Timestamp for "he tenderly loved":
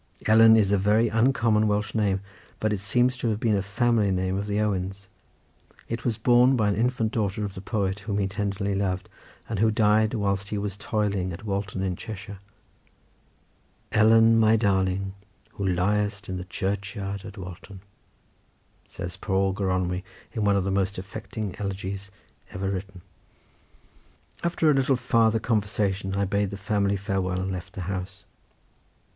8.17-9.07